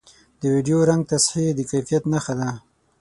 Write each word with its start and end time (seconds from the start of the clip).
د 0.39 0.41
ویډیو 0.53 0.77
رنګ 0.89 1.03
تصحیح 1.11 1.49
د 1.55 1.59
کیفیت 1.71 2.03
نښه 2.11 2.33
ده 2.39 2.49